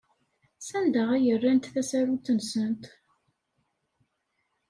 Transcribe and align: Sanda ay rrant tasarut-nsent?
Sanda 0.67 1.03
ay 1.17 1.27
rrant 1.35 1.71
tasarut-nsent? 1.73 2.83